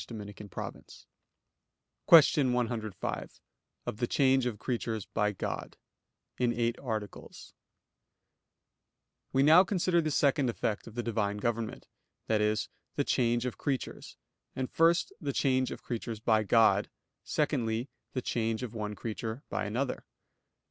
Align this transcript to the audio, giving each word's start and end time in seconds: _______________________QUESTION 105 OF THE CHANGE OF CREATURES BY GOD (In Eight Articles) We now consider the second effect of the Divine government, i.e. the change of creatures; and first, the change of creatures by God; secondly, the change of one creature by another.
_______________________QUESTION 2.07 2.53
105 2.53 3.39
OF 3.85 3.97
THE 3.97 4.07
CHANGE 4.07 4.45
OF 4.47 4.57
CREATURES 4.57 5.05
BY 5.05 5.31
GOD 5.33 5.77
(In 6.39 6.51
Eight 6.53 6.79
Articles) 6.79 7.53
We 9.31 9.43
now 9.43 9.63
consider 9.63 10.01
the 10.01 10.09
second 10.09 10.49
effect 10.49 10.87
of 10.87 10.95
the 10.95 11.03
Divine 11.03 11.37
government, 11.37 11.87
i.e. 12.29 12.55
the 12.95 13.03
change 13.03 13.45
of 13.45 13.59
creatures; 13.59 14.17
and 14.55 14.71
first, 14.71 15.13
the 15.21 15.31
change 15.33 15.69
of 15.69 15.83
creatures 15.83 16.19
by 16.19 16.41
God; 16.41 16.89
secondly, 17.23 17.87
the 18.13 18.23
change 18.23 18.63
of 18.63 18.73
one 18.73 18.95
creature 18.95 19.43
by 19.49 19.65
another. 19.65 20.05